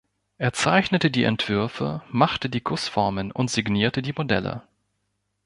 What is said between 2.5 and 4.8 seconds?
Gussformen und signierte die Modelle.